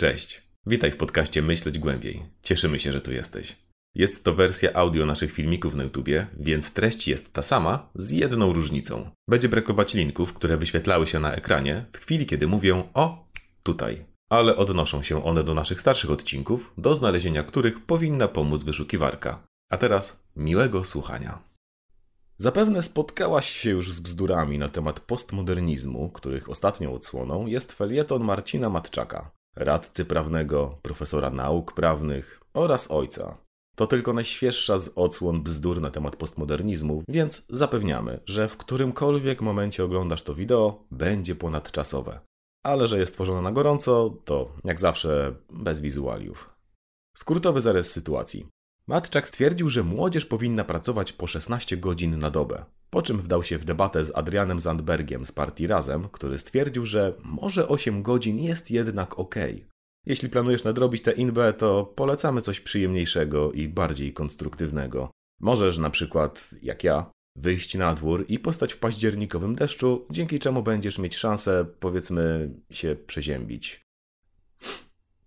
[0.00, 0.42] Cześć.
[0.66, 2.22] Witaj w podcaście Myśleć Głębiej.
[2.42, 3.56] Cieszymy się, że tu jesteś.
[3.94, 8.52] Jest to wersja audio naszych filmików na YouTubie, więc treść jest ta sama, z jedną
[8.52, 9.10] różnicą.
[9.28, 13.28] Będzie brakować linków, które wyświetlały się na ekranie w chwili, kiedy mówię o
[13.62, 14.04] tutaj.
[14.30, 19.42] Ale odnoszą się one do naszych starszych odcinków, do znalezienia których powinna pomóc wyszukiwarka.
[19.70, 21.38] A teraz miłego słuchania.
[22.38, 28.68] Zapewne spotkałaś się już z bzdurami na temat postmodernizmu, których ostatnią odsłoną jest felieton Marcina
[28.68, 33.38] Matczaka, radcy prawnego, profesora nauk prawnych oraz ojca.
[33.76, 39.84] To tylko najświeższa z odsłon bzdur na temat postmodernizmu, więc zapewniamy, że w którymkolwiek momencie
[39.84, 42.20] oglądasz to wideo, będzie ponadczasowe.
[42.66, 46.50] Ale że jest tworzone na gorąco, to jak zawsze bez wizualiów.
[47.16, 48.46] Skrótowy zarys sytuacji.
[48.90, 52.64] Matczak stwierdził, że młodzież powinna pracować po 16 godzin na dobę.
[52.90, 57.14] Po czym wdał się w debatę z Adrianem Zandbergiem z partii Razem, który stwierdził, że
[57.24, 59.34] może 8 godzin jest jednak ok.
[60.06, 65.10] Jeśli planujesz nadrobić tę inbę, to polecamy coś przyjemniejszego i bardziej konstruktywnego.
[65.40, 70.62] Możesz na przykład, jak ja, wyjść na dwór i postać w październikowym deszczu, dzięki czemu
[70.62, 73.80] będziesz mieć szansę, powiedzmy, się przeziębić.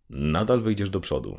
[0.10, 1.38] Nadal wyjdziesz do przodu.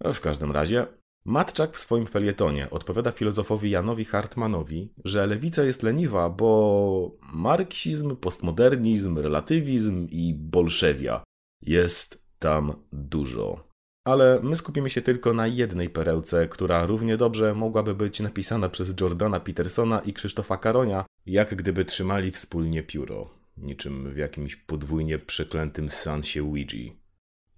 [0.00, 0.86] W każdym razie,
[1.24, 9.18] Matczak w swoim felietonie odpowiada filozofowi Janowi Hartmanowi, że lewica jest leniwa, bo marksizm, postmodernizm,
[9.18, 11.22] relatywizm i bolszewia
[11.62, 13.68] jest tam dużo.
[14.04, 19.00] Ale my skupimy się tylko na jednej perełce, która równie dobrze mogłaby być napisana przez
[19.00, 25.90] Jordana Petersona i Krzysztofa Karonia, jak gdyby trzymali wspólnie pióro, niczym w jakimś podwójnie przeklętym
[25.90, 26.92] seansie Ouija.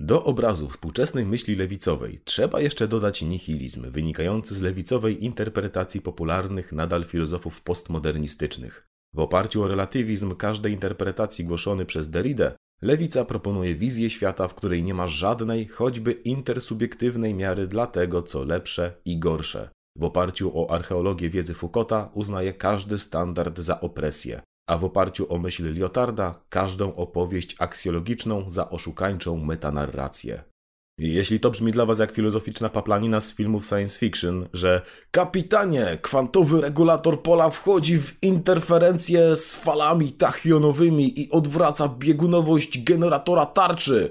[0.02, 7.04] Do obrazu współczesnej myśli lewicowej trzeba jeszcze dodać nihilizm wynikający z lewicowej interpretacji popularnych nadal
[7.04, 8.86] filozofów postmodernistycznych.
[9.14, 14.82] W oparciu o relatywizm każdej interpretacji głoszony przez Derrida, lewica proponuje wizję świata, w której
[14.82, 19.70] nie ma żadnej, choćby intersubiektywnej miary dla tego, co lepsze i gorsze.
[19.96, 25.38] W oparciu o archeologię wiedzy Foucaulta uznaje każdy standard za opresję a w oparciu o
[25.38, 30.42] myśl Liotarda każdą opowieść aksjologiczną za oszukańczą metanarrację.
[30.98, 36.60] Jeśli to brzmi dla Was jak filozoficzna paplanina z filmów science fiction, że kapitanie, kwantowy
[36.60, 44.10] regulator pola wchodzi w interferencję z falami tachionowymi i odwraca biegunowość generatora tarczy,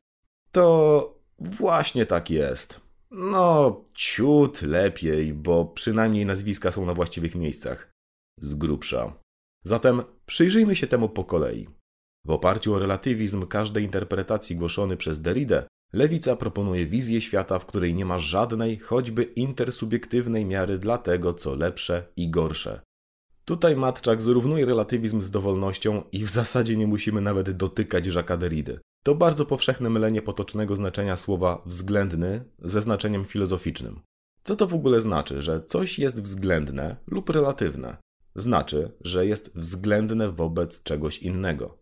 [0.52, 2.80] to właśnie tak jest.
[3.12, 7.92] No, ciut lepiej, bo przynajmniej nazwiska są na właściwych miejscach.
[8.42, 9.14] Z grubsza.
[9.64, 11.68] Zatem przyjrzyjmy się temu po kolei.
[12.26, 17.94] W oparciu o relatywizm każdej interpretacji głoszony przez Derrida, lewica proponuje wizję świata, w której
[17.94, 22.82] nie ma żadnej, choćby intersubiektywnej miary dla tego, co lepsze i gorsze.
[23.46, 28.74] Tutaj Matczak zrównuje relatywizm z dowolnością i w zasadzie nie musimy nawet dotykać Jacques'a Derrida.
[29.04, 34.00] To bardzo powszechne mylenie potocznego znaczenia słowa względny ze znaczeniem filozoficznym.
[34.44, 37.98] Co to w ogóle znaczy, że coś jest względne lub relatywne?
[38.36, 41.78] Znaczy, że jest względne wobec czegoś innego.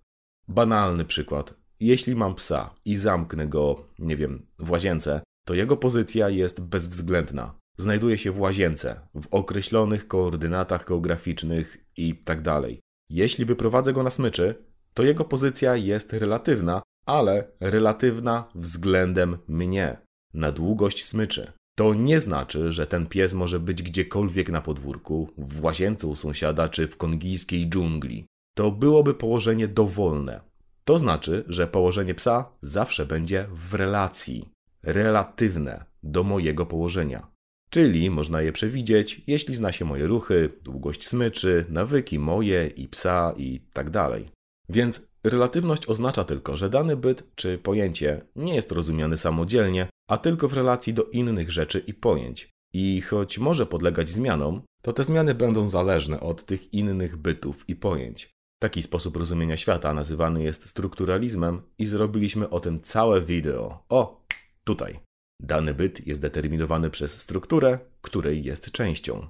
[0.48, 1.54] Banalny przykład.
[1.80, 7.54] Jeśli mam psa i zamknę go, nie wiem, w łazience, to jego pozycja jest bezwzględna.
[7.78, 12.80] Znajduje się w łazience, w określonych koordynatach geograficznych i tak dalej.
[13.10, 19.98] Jeśli wyprowadzę go na smyczy, to jego pozycja jest relatywna, ale relatywna względem mnie,
[20.34, 21.52] na długość smyczy.
[21.80, 26.70] To nie znaczy, że ten pies może być gdziekolwiek na podwórku, w łazience u sąsiada
[26.70, 28.26] czy w kongijskiej dżungli.
[28.56, 30.42] To byłoby położenie dowolne.
[30.86, 34.50] To znaczy, że położenie psa zawsze będzie w relacji,
[34.84, 37.28] relatywne do mojego położenia.
[37.70, 43.34] Czyli można je przewidzieć, jeśli zna się moje ruchy, długość smyczy, nawyki moje i psa
[43.38, 44.30] i tak dalej.
[44.70, 50.48] Więc relatywność oznacza tylko, że dany byt czy pojęcie nie jest rozumiany samodzielnie, a tylko
[50.48, 52.50] w relacji do innych rzeczy i pojęć.
[52.74, 57.76] I choć może podlegać zmianom, to te zmiany będą zależne od tych innych bytów i
[57.76, 58.30] pojęć.
[58.60, 63.84] Taki sposób rozumienia świata nazywany jest strukturalizmem i zrobiliśmy o tym całe wideo.
[63.90, 64.26] O,
[64.64, 65.00] tutaj.
[65.40, 69.28] Dany byt jest determinowany przez strukturę, której jest częścią.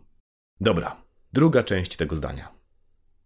[0.62, 1.04] Dobra,
[1.34, 2.58] druga część tego zdania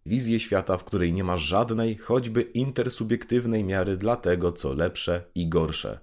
[0.06, 5.50] wizję świata, w której nie ma żadnej, choćby intersubiektywnej miary dla tego, co lepsze i
[5.50, 6.00] gorsze.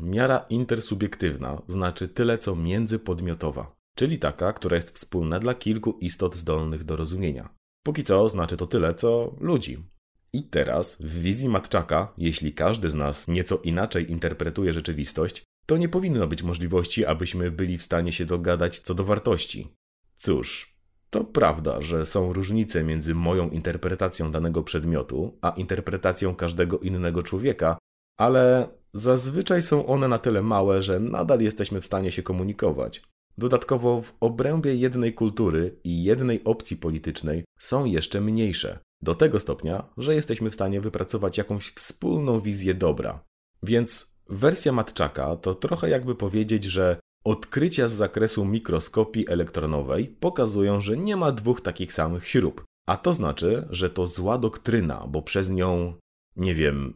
[0.00, 6.84] Miara intersubiektywna znaczy tyle, co międzypodmiotowa, czyli taka, która jest wspólna dla kilku istot zdolnych
[6.84, 7.54] do rozumienia.
[7.82, 9.84] Póki co znaczy to tyle, co ludzi.
[10.32, 15.88] I teraz, w wizji Matczaka, jeśli każdy z nas nieco inaczej interpretuje rzeczywistość, to nie
[15.88, 19.74] powinno być możliwości, abyśmy byli w stanie się dogadać co do wartości.
[20.16, 20.76] Cóż,
[21.10, 27.78] to prawda, że są różnice między moją interpretacją danego przedmiotu, a interpretacją każdego innego człowieka,
[28.18, 33.02] ale zazwyczaj są one na tyle małe, że nadal jesteśmy w stanie się komunikować.
[33.38, 38.78] Dodatkowo w obrębie jednej kultury i jednej opcji politycznej są jeszcze mniejsze.
[39.02, 43.24] Do tego stopnia, że jesteśmy w stanie wypracować jakąś wspólną wizję dobra.
[43.62, 50.96] Więc wersja Matczaka to trochę jakby powiedzieć, że odkrycia z zakresu mikroskopii elektronowej pokazują, że
[50.96, 52.64] nie ma dwóch takich samych śrub.
[52.86, 55.94] A to znaczy, że to zła doktryna, bo przez nią,
[56.36, 56.94] nie wiem,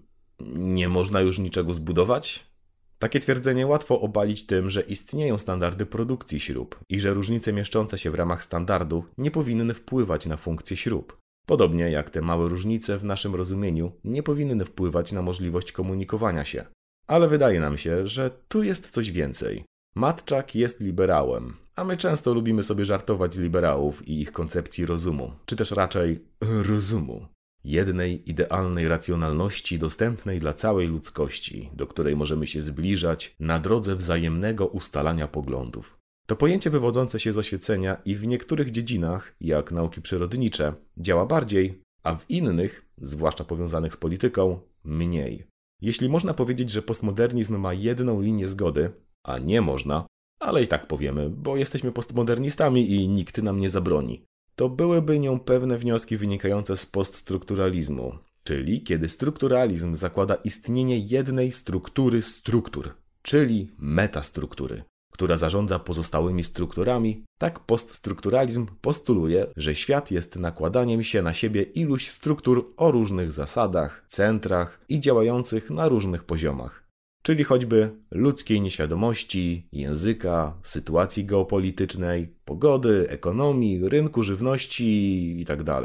[0.54, 2.52] nie można już niczego zbudować?
[2.98, 8.10] Takie twierdzenie łatwo obalić tym, że istnieją standardy produkcji śrub i że różnice mieszczące się
[8.10, 11.18] w ramach standardu nie powinny wpływać na funkcję śrub.
[11.46, 16.64] Podobnie jak te małe różnice w naszym rozumieniu nie powinny wpływać na możliwość komunikowania się.
[17.06, 19.64] Ale wydaje nam się, że tu jest coś więcej.
[19.94, 25.32] Matczak jest liberałem, a my często lubimy sobie żartować z liberałów i ich koncepcji rozumu,
[25.46, 27.26] czy też raczej rozumu.
[27.64, 34.66] Jednej idealnej racjonalności dostępnej dla całej ludzkości, do której możemy się zbliżać na drodze wzajemnego
[34.66, 35.98] ustalania poglądów.
[36.26, 41.82] To pojęcie wywodzące się z oświecenia i w niektórych dziedzinach, jak nauki przyrodnicze, działa bardziej,
[42.02, 45.46] a w innych, zwłaszcza powiązanych z polityką, mniej.
[45.80, 48.90] Jeśli można powiedzieć, że postmodernizm ma jedną linię zgody,
[49.24, 50.06] a nie można,
[50.40, 54.24] ale i tak powiemy, bo jesteśmy postmodernistami i nikt nam nie zabroni,
[54.62, 58.12] to byłyby nią pewne wnioski wynikające z poststrukturalizmu,
[58.44, 64.82] czyli kiedy strukturalizm zakłada istnienie jednej struktury struktur, czyli metastruktury
[65.12, 72.10] która zarządza pozostałymi strukturami, tak poststrukturalizm postuluje, że świat jest nakładaniem się na siebie iluś
[72.10, 76.81] struktur o różnych zasadach, centrach i działających na różnych poziomach.
[77.22, 85.64] Czyli choćby ludzkiej nieświadomości, języka, sytuacji geopolitycznej, pogody, ekonomii, rynku żywności itd.
[85.64, 85.84] Tak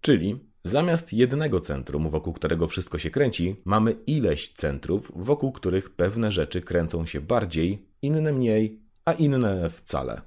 [0.00, 6.32] Czyli Zamiast jednego centrum, wokół którego wszystko się kręci, mamy ileś centrów, wokół których pewne
[6.32, 10.22] rzeczy kręcą się bardziej, inne mniej, a inne wcale.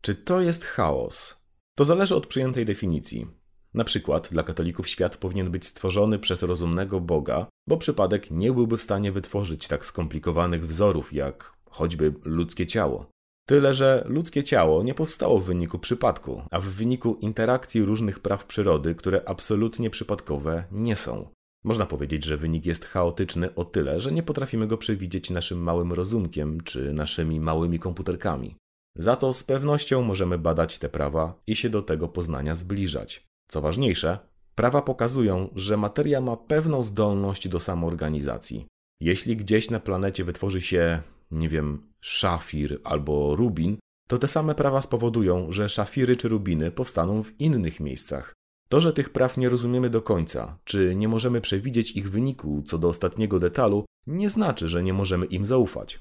[0.00, 1.44] Czy to jest chaos?
[1.74, 3.26] To zależy od przyjętej definicji.
[3.74, 8.78] Na przykład dla katolików świat powinien być stworzony przez rozumnego Boga, bo przypadek nie byłby
[8.78, 13.06] w stanie wytworzyć tak skomplikowanych wzorów jak choćby ludzkie ciało.
[13.48, 18.44] Tyle, że ludzkie ciało nie powstało w wyniku przypadku, a w wyniku interakcji różnych praw
[18.44, 21.28] przyrody, które absolutnie przypadkowe nie są.
[21.64, 25.92] Można powiedzieć, że wynik jest chaotyczny o tyle, że nie potrafimy go przewidzieć naszym małym
[25.92, 28.56] rozumkiem czy naszymi małymi komputerkami.
[28.96, 33.29] Za to z pewnością możemy badać te prawa i się do tego poznania zbliżać.
[33.50, 34.18] Co ważniejsze,
[34.54, 38.66] prawa pokazują, że materia ma pewną zdolność do samoorganizacji.
[39.00, 44.82] Jeśli gdzieś na planecie wytworzy się, nie wiem, szafir albo rubin, to te same prawa
[44.82, 48.32] spowodują, że szafiry czy rubiny powstaną w innych miejscach.
[48.68, 52.78] To, że tych praw nie rozumiemy do końca, czy nie możemy przewidzieć ich wyniku co
[52.78, 56.00] do ostatniego detalu, nie znaczy, że nie możemy im zaufać.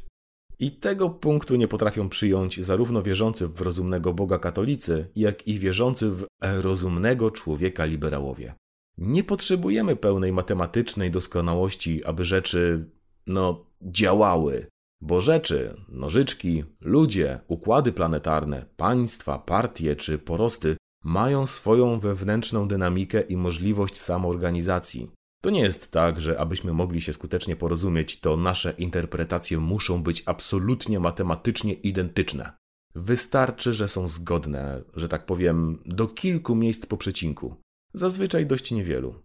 [0.60, 6.12] I tego punktu nie potrafią przyjąć zarówno wierzący w rozumnego Boga katolicy, jak i wierzący
[6.12, 8.54] w rozumnego człowieka liberałowie.
[8.98, 12.90] Nie potrzebujemy pełnej matematycznej doskonałości, aby rzeczy,
[13.28, 14.68] no, działały.
[15.02, 23.38] Bo rzeczy, nożyczki, ludzie, układy planetarne, państwa, partie czy porosty mają swoją wewnętrzną dynamikę i
[23.38, 25.12] możliwość samoorganizacji.
[25.42, 30.24] To nie jest tak, że abyśmy mogli się skutecznie porozumieć, to nasze interpretacje muszą być
[30.26, 32.52] absolutnie matematycznie identyczne.
[32.96, 37.56] Wystarczy, że są zgodne, że tak powiem, do kilku miejsc po przecinku.
[37.94, 39.16] Zazwyczaj dość niewielu.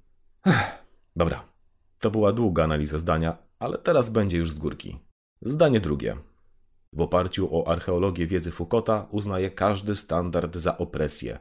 [1.16, 1.44] Dobra,
[1.98, 4.98] to była długa analiza zdania, ale teraz będzie już z górki.
[5.42, 6.16] Zdanie drugie.
[6.92, 11.38] W oparciu o archeologię wiedzy Foucaulta uznaje każdy standard za opresję.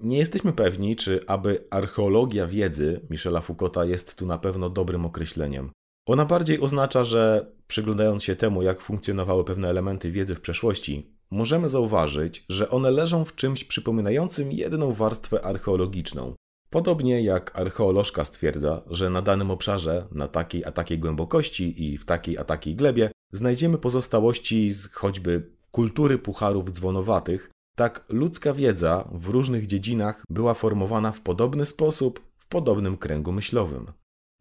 [0.00, 5.70] Nie jesteśmy pewni, czy aby archeologia wiedzy Michela Foucaulta jest tu na pewno dobrym określeniem.
[6.06, 11.68] Ona bardziej oznacza, że przyglądając się temu, jak funkcjonowały pewne elementy wiedzy w przeszłości, możemy
[11.68, 16.34] zauważyć, że one leżą w czymś przypominającym jedną warstwę archeologiczną.
[16.70, 22.04] Podobnie jak archeolożka stwierdza, że na danym obszarze, na takiej a takiej głębokości i w
[22.04, 29.28] takiej a takiej glebie znajdziemy pozostałości z choćby kultury pucharów dzwonowatych, tak ludzka wiedza w
[29.28, 33.92] różnych dziedzinach była formowana w podobny sposób w podobnym kręgu myślowym.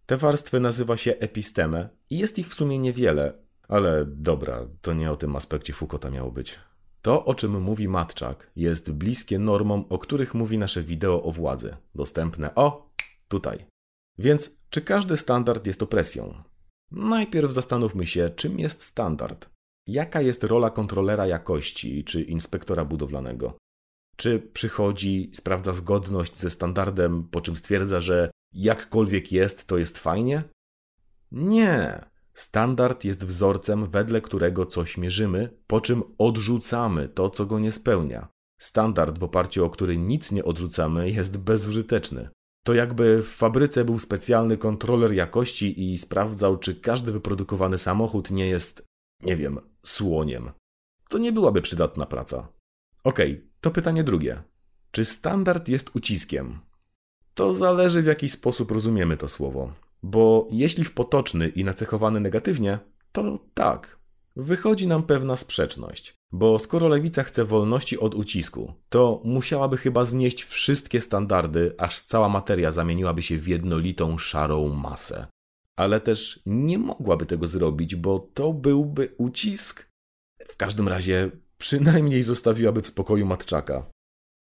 [0.05, 3.33] Te warstwy nazywa się epistemę i jest ich w sumie niewiele,
[3.67, 6.59] ale dobra, to nie o tym aspekcie Foucaulta miało być.
[7.01, 11.77] To, o czym mówi Matczak, jest bliskie normom, o których mówi nasze wideo o władzy,
[11.95, 12.89] dostępne o
[13.27, 13.65] tutaj.
[14.17, 16.43] Więc czy każdy standard jest opresją?
[16.91, 19.49] Najpierw zastanówmy się, czym jest standard.
[19.87, 23.57] Jaka jest rola kontrolera jakości czy inspektora budowlanego?
[24.15, 30.43] Czy przychodzi, sprawdza zgodność ze standardem, po czym stwierdza, że jakkolwiek jest, to jest fajnie?
[31.31, 32.05] Nie.
[32.33, 38.27] Standard jest wzorcem, wedle którego coś mierzymy, po czym odrzucamy to, co go nie spełnia.
[38.59, 42.29] Standard, w oparciu o który nic nie odrzucamy, jest bezużyteczny.
[42.65, 48.47] To jakby w fabryce był specjalny kontroler jakości i sprawdzał, czy każdy wyprodukowany samochód nie
[48.47, 48.85] jest,
[49.23, 50.51] nie wiem, słoniem.
[51.09, 52.47] To nie byłaby przydatna praca.
[53.03, 54.43] Okej, okay, to pytanie drugie.
[54.91, 56.59] Czy standard jest uciskiem?
[57.33, 59.73] To zależy w jaki sposób rozumiemy to słowo.
[60.03, 62.79] Bo jeśli w potoczny i nacechowany negatywnie,
[63.11, 63.99] to tak.
[64.35, 66.13] Wychodzi nam pewna sprzeczność.
[66.31, 72.29] Bo skoro lewica chce wolności od ucisku, to musiałaby chyba znieść wszystkie standardy, aż cała
[72.29, 75.27] materia zamieniłaby się w jednolitą szarą masę.
[75.79, 79.89] Ale też nie mogłaby tego zrobić, bo to byłby ucisk.
[80.47, 83.93] W każdym razie przynajmniej zostawiłaby w spokoju matczaka.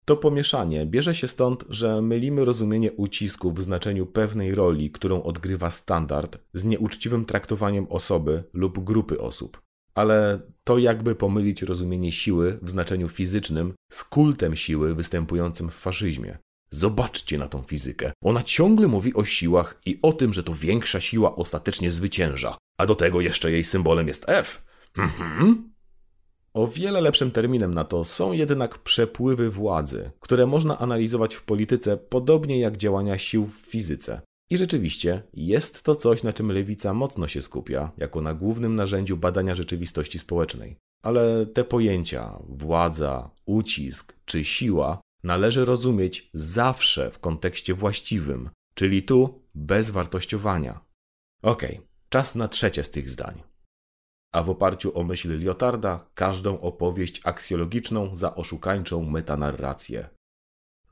[0.07, 5.71] To pomieszanie bierze się stąd, że mylimy rozumienie ucisku w znaczeniu pewnej roli, którą odgrywa
[5.71, 9.63] standard, z nieuczciwym traktowaniem osoby lub grupy osób.
[9.95, 16.39] Ale to jakby pomylić rozumienie siły w znaczeniu fizycznym z kultem siły występującym w faszyzmie.
[16.71, 18.13] Zobaczcie na tą fizykę.
[18.25, 22.57] Ona ciągle mówi o siłach i o tym, że to większa siła ostatecznie zwycięża.
[22.79, 24.65] A do tego jeszcze jej symbolem jest F.
[24.99, 25.73] Mhm.
[26.55, 31.97] O wiele lepszym terminem na to są jednak przepływy władzy, które można analizować w polityce
[31.97, 34.21] podobnie jak działania sił w fizyce.
[34.51, 39.17] I rzeczywiście jest to coś, na czym lewica mocno się skupia, jako na głównym narzędziu
[39.17, 40.77] badania rzeczywistości społecznej.
[41.03, 49.43] Ale te pojęcia władza, ucisk czy siła należy rozumieć zawsze w kontekście właściwym, czyli tu
[49.55, 50.81] bez wartościowania.
[51.43, 53.43] Okay, czas na trzecie z tych zdań
[54.37, 60.09] a w oparciu o myśl Lyotarda każdą opowieść aksjologiczną za oszukańczą metanarrację.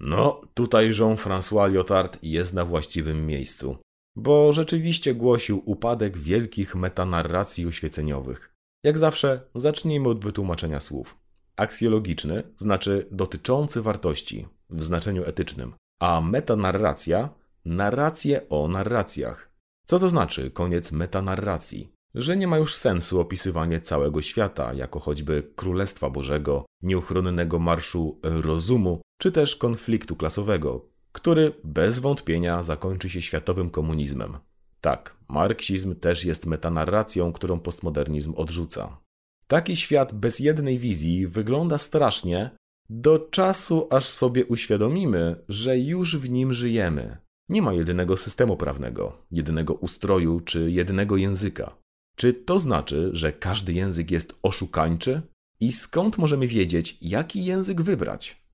[0.01, 3.77] No, tutaj Jean-François Lyotard jest na właściwym miejscu,
[4.17, 8.55] bo rzeczywiście głosił upadek wielkich metanarracji oświeceniowych.
[8.85, 11.17] Jak zawsze, zacznijmy od wytłumaczenia słów.
[11.57, 17.29] Aksjologiczny znaczy dotyczący wartości w znaczeniu etycznym, a metanarracja
[17.65, 19.51] narracje o narracjach.
[19.87, 21.95] Co to znaczy koniec metanarracji?
[22.15, 29.01] że nie ma już sensu opisywanie całego świata, jako choćby Królestwa Bożego, nieuchronnego marszu rozumu,
[29.19, 34.39] czy też konfliktu klasowego, który bez wątpienia zakończy się światowym komunizmem.
[34.81, 38.99] Tak, marksizm też jest metanarracją, którą postmodernizm odrzuca.
[39.47, 42.51] Taki świat bez jednej wizji wygląda strasznie
[42.91, 47.17] do czasu, aż sobie uświadomimy, że już w nim żyjemy.
[47.49, 51.77] Nie ma jedynego systemu prawnego, jedynego ustroju czy jedynego języka.
[52.17, 55.23] Czy to znaczy, że każdy język jest oszukańczy?
[55.61, 58.45] I skąd możemy wiedzieć, jaki język wybrać?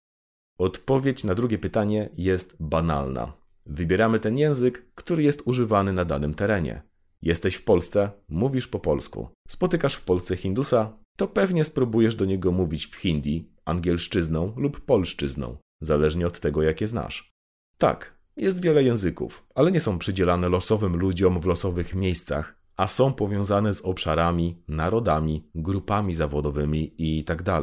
[0.59, 3.32] Odpowiedź na drugie pytanie jest banalna.
[3.66, 6.82] Wybieramy ten język, który jest używany na danym terenie.
[7.23, 9.29] Jesteś w Polsce, mówisz po polsku.
[9.49, 15.57] Spotykasz w Polsce Hindusa, to pewnie spróbujesz do niego mówić w hindi, angielszczyzną lub polszczyzną,
[15.81, 17.33] zależnie od tego, jakie znasz.
[17.79, 23.12] Tak, jest wiele języków, ale nie są przydzielane losowym ludziom w losowych miejscach, a są
[23.12, 27.45] powiązane z obszarami, narodami, grupami zawodowymi itd.
[27.45, 27.62] Tak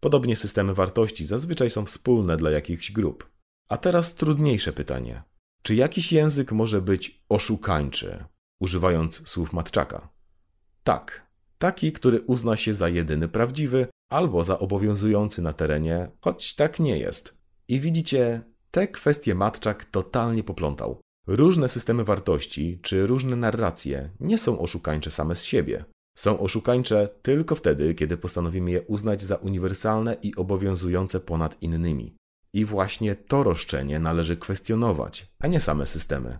[0.00, 3.30] Podobnie systemy wartości zazwyczaj są wspólne dla jakichś grup.
[3.68, 5.22] A teraz trudniejsze pytanie.
[5.62, 8.24] Czy jakiś język może być oszukańczy,
[8.60, 10.08] używając słów Matczaka?
[10.84, 11.26] Tak.
[11.58, 16.98] Taki, który uzna się za jedyny prawdziwy albo za obowiązujący na terenie, choć tak nie
[16.98, 17.34] jest.
[17.68, 21.00] I widzicie, te kwestie Matczak totalnie poplątał.
[21.26, 25.84] Różne systemy wartości czy różne narracje nie są oszukańcze same z siebie.
[26.16, 32.16] Są oszukańcze tylko wtedy, kiedy postanowimy je uznać za uniwersalne i obowiązujące ponad innymi.
[32.52, 36.38] I właśnie to roszczenie należy kwestionować, a nie same systemy.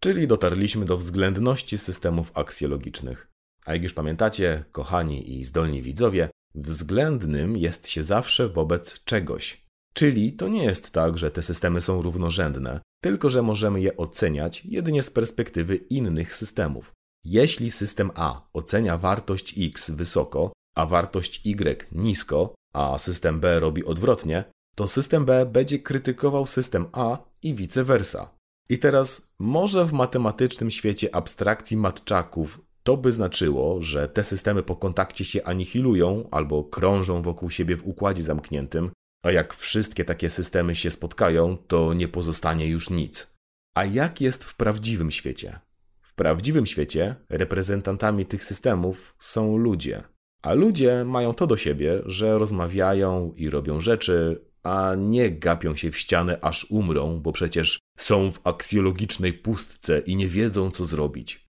[0.00, 3.30] Czyli dotarliśmy do względności systemów aksjologicznych.
[3.64, 9.64] A jak już pamiętacie, kochani i zdolni widzowie, względnym jest się zawsze wobec czegoś.
[9.94, 14.64] Czyli to nie jest tak, że te systemy są równorzędne, tylko że możemy je oceniać
[14.64, 16.92] jedynie z perspektywy innych systemów.
[17.24, 23.84] Jeśli system A ocenia wartość x wysoko, a wartość y nisko, a system B robi
[23.84, 28.37] odwrotnie, to system B będzie krytykował system A i vice versa.
[28.68, 34.76] I teraz, może w matematycznym świecie abstrakcji matczaków to by znaczyło, że te systemy po
[34.76, 38.90] kontakcie się anihilują albo krążą wokół siebie w układzie zamkniętym,
[39.22, 43.36] a jak wszystkie takie systemy się spotkają, to nie pozostanie już nic.
[43.74, 45.60] A jak jest w prawdziwym świecie?
[46.00, 50.02] W prawdziwym świecie reprezentantami tych systemów są ludzie.
[50.42, 55.90] A ludzie mają to do siebie, że rozmawiają i robią rzeczy, a nie gapią się
[55.90, 61.46] w ścianę aż umrą, bo przecież są w aksjologicznej pustce i nie wiedzą co zrobić.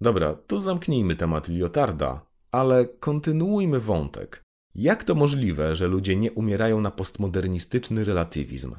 [0.00, 4.42] Dobra, tu zamknijmy temat Liotarda, ale kontynuujmy wątek.
[4.74, 8.74] Jak to możliwe, że ludzie nie umierają na postmodernistyczny relatywizm?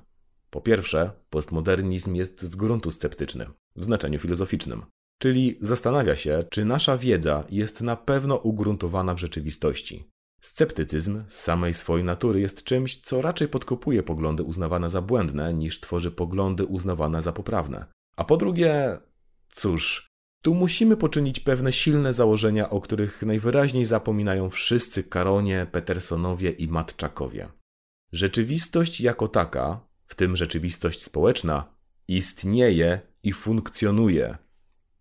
[0.49, 3.45] Po pierwsze, postmodernizm jest z gruntu sceptyczny,
[3.75, 4.85] w znaczeniu filozoficznym.
[5.21, 10.03] Czyli zastanawia się, czy nasza wiedza jest na pewno ugruntowana w rzeczywistości.
[10.41, 15.79] Sceptycyzm z samej swojej natury jest czymś, co raczej podkopuje poglądy uznawane za błędne, niż
[15.79, 17.85] tworzy poglądy uznawane za poprawne.
[18.15, 18.97] A po drugie,
[19.49, 20.09] cóż,
[20.41, 27.49] tu musimy poczynić pewne silne założenia, o których najwyraźniej zapominają wszyscy Karonie, Petersonowie i Matczakowie.
[28.11, 31.75] Rzeczywistość jako taka, w tym rzeczywistość społeczna,
[32.07, 34.37] istnieje i funkcjonuje.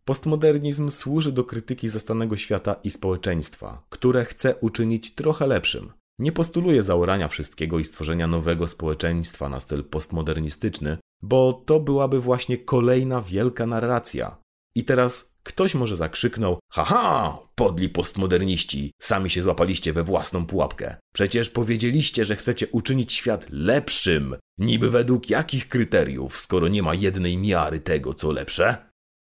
[0.08, 5.92] Postmodernizm służy do krytyki zastanego świata i społeczeństwa, które chce uczynić trochę lepszym.
[6.18, 12.58] Nie postuluje zaorania wszystkiego i stworzenia nowego społeczeństwa na styl postmodernistyczny, bo to byłaby właśnie
[12.58, 14.36] kolejna wielka narracja.
[14.74, 20.96] I teraz ktoś może zakrzyknął: Haha, podli postmoderniści, sami się złapaliście we własną pułapkę.
[21.14, 24.36] Przecież powiedzieliście, że chcecie uczynić świat lepszym.
[24.58, 28.87] Niby według jakich kryteriów, skoro nie ma jednej miary tego, co lepsze?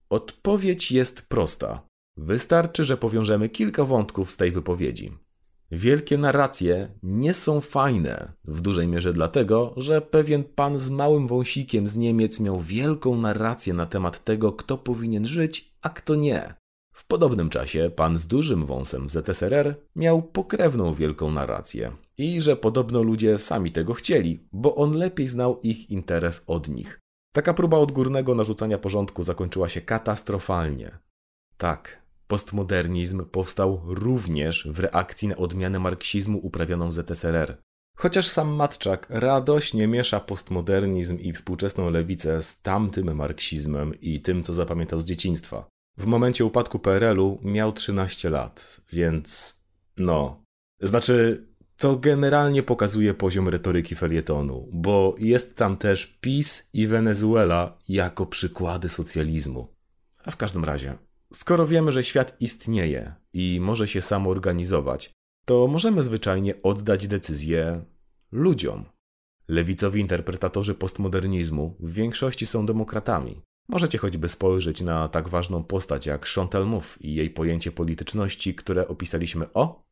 [0.09, 1.81] Odpowiedź jest prosta.
[2.17, 5.17] Wystarczy, że powiążemy kilka wątków z tej wypowiedzi.
[5.71, 11.87] Wielkie narracje nie są fajne, w dużej mierze dlatego, że pewien pan z małym wąsikiem
[11.87, 16.53] z Niemiec miał wielką narrację na temat tego, kto powinien żyć, a kto nie.
[16.93, 22.55] W podobnym czasie pan z dużym wąsem z ZSRR miał pokrewną wielką narrację i że
[22.55, 26.99] podobno ludzie sami tego chcieli, bo on lepiej znał ich interes od nich.
[27.33, 30.98] Taka próba odgórnego narzucania porządku zakończyła się katastrofalnie.
[31.57, 37.57] Tak, postmodernizm powstał również w reakcji na odmianę marksizmu uprawioną w ZSRR.
[37.98, 44.53] Chociaż sam Matczak radośnie miesza postmodernizm i współczesną lewicę z tamtym marksizmem i tym, co
[44.53, 45.69] zapamiętał z dzieciństwa.
[45.98, 49.59] W momencie upadku PRL-u miał 13 lat, więc
[49.98, 50.43] no.
[50.81, 51.48] Znaczy,
[51.79, 58.89] to generalnie pokazuje poziom retoryki felietonu, bo jest tam też PiS i Wenezuela jako przykłady
[58.89, 59.67] socjalizmu.
[60.23, 60.97] A w każdym razie,
[61.34, 65.12] skoro wiemy, że świat istnieje i może się samoorganizować,
[65.45, 67.86] to możemy zwyczajnie oddać decyzję
[68.32, 68.86] ludziom.
[69.47, 73.41] Lewicowi interpretatorzy postmodernizmu w większości są demokratami.
[73.69, 78.88] Możecie choćby spojrzeć na tak ważną postać jak Chantal Mouffe i jej pojęcie polityczności, które
[78.88, 79.84] opisaliśmy o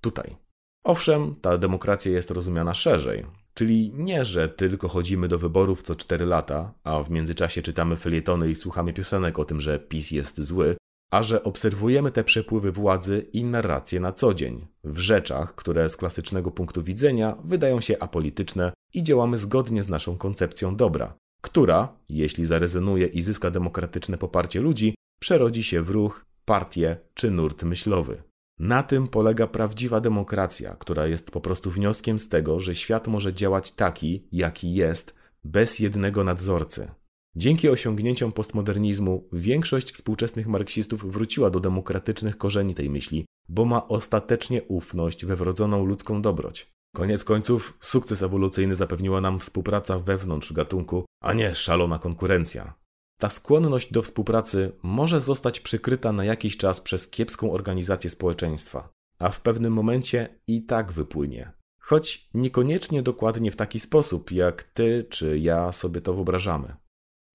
[0.00, 0.49] tutaj.
[0.84, 6.26] Owszem, ta demokracja jest rozumiana szerzej, czyli nie, że tylko chodzimy do wyborów co 4
[6.26, 10.76] lata, a w międzyczasie czytamy felietony i słuchamy piosenek o tym, że PiS jest zły,
[11.10, 15.96] a że obserwujemy te przepływy władzy i narracje na co dzień, w rzeczach, które z
[15.96, 22.44] klasycznego punktu widzenia wydają się apolityczne i działamy zgodnie z naszą koncepcją dobra, która, jeśli
[22.44, 28.29] zarezonuje i zyska demokratyczne poparcie ludzi, przerodzi się w ruch, partię czy nurt myślowy.
[28.60, 33.34] Na tym polega prawdziwa demokracja, która jest po prostu wnioskiem z tego, że świat może
[33.34, 36.90] działać taki, jaki jest, bez jednego nadzorcy.
[37.36, 44.62] Dzięki osiągnięciom postmodernizmu większość współczesnych marksistów wróciła do demokratycznych korzeni tej myśli, bo ma ostatecznie
[44.62, 46.72] ufność we wrodzoną ludzką dobroć.
[46.96, 52.79] Koniec końców, sukces ewolucyjny zapewniła nam współpraca wewnątrz gatunku, a nie szalona konkurencja.
[53.20, 59.28] Ta skłonność do współpracy może zostać przykryta na jakiś czas przez kiepską organizację społeczeństwa, a
[59.28, 61.52] w pewnym momencie i tak wypłynie.
[61.80, 66.76] Choć niekoniecznie dokładnie w taki sposób, jak ty czy ja sobie to wyobrażamy.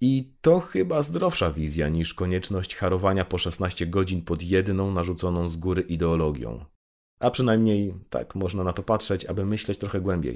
[0.01, 5.57] I to chyba zdrowsza wizja niż konieczność harowania po 16 godzin pod jedną narzuconą z
[5.57, 6.65] góry ideologią.
[7.19, 10.35] A przynajmniej tak można na to patrzeć, aby myśleć trochę głębiej.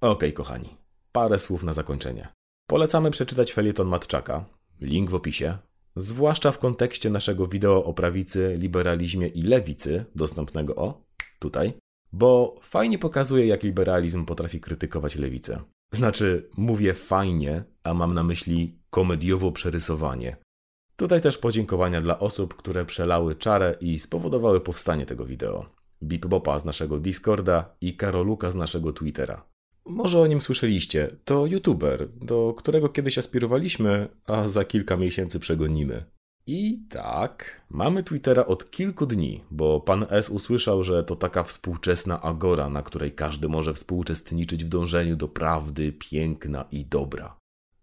[0.00, 0.76] Okej, okay, kochani,
[1.12, 2.37] parę słów na zakończenie.
[2.68, 4.44] Polecamy przeczytać felieton Matczaka,
[4.80, 5.58] link w opisie,
[5.96, 11.04] zwłaszcza w kontekście naszego wideo o prawicy, liberalizmie i lewicy, dostępnego o
[11.38, 11.72] tutaj,
[12.12, 15.60] bo fajnie pokazuje, jak liberalizm potrafi krytykować lewicę.
[15.92, 20.36] Znaczy, mówię fajnie, a mam na myśli komediowo przerysowanie.
[20.96, 25.66] Tutaj też podziękowania dla osób, które przelały czarę i spowodowały powstanie tego wideo.
[26.02, 29.44] Bip Bopa z naszego Discorda i Karoluka z naszego Twittera.
[29.88, 31.16] Może o nim słyszeliście.
[31.24, 36.04] To youtuber, do którego kiedyś aspirowaliśmy, a za kilka miesięcy przegonimy.
[36.46, 42.22] I tak, mamy Twittera od kilku dni, bo pan S usłyszał, że to taka współczesna
[42.22, 47.36] agora, na której każdy może współuczestniczyć w dążeniu do prawdy, piękna i dobra.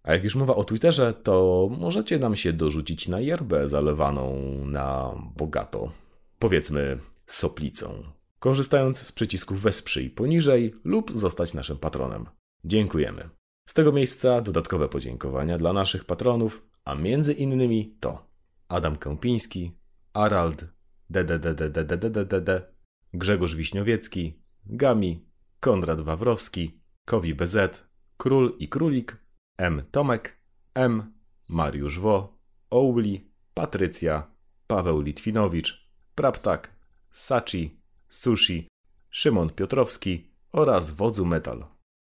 [0.03, 5.15] A jak już mowa o Twitterze, to możecie nam się dorzucić na yerbę zalewaną na
[5.35, 5.91] bogato.
[6.39, 8.03] Powiedzmy soplicą
[8.39, 12.25] korzystając z przycisków Wesprzyj poniżej lub zostać naszym patronem.
[12.63, 13.29] Dziękujemy.
[13.69, 18.29] Z tego miejsca dodatkowe podziękowania dla naszych patronów, a między innymi to
[18.67, 19.71] Adam Kępiński,
[20.13, 20.65] Arald,
[21.09, 22.73] DDDDDDDDD,
[23.13, 25.25] Grzegorz Wiśniowiecki, Gami,
[25.59, 27.83] Konrad Wawrowski, Kowi BZ,
[28.17, 29.17] Król i Królik,
[29.57, 29.83] M.
[29.91, 30.39] Tomek,
[30.73, 31.13] M.
[31.49, 32.37] Mariusz Wo,
[32.69, 34.31] Ouli, Patrycja,
[34.67, 36.75] Paweł Litwinowicz, Praptak,
[37.11, 37.74] Sachi,
[38.07, 38.67] Sushi,
[39.09, 41.65] Szymon Piotrowski oraz Wodzu Metal.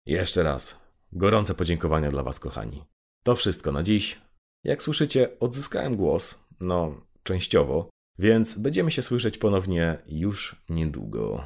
[0.07, 0.81] Jeszcze raz,
[1.13, 2.85] gorące podziękowania dla Was, kochani.
[3.23, 4.21] To wszystko na dziś.
[4.65, 11.45] Jak słyszycie, odzyskałem głos, no częściowo, więc będziemy się słyszeć ponownie już niedługo.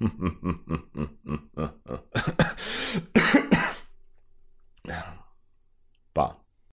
[6.12, 6.45] pa.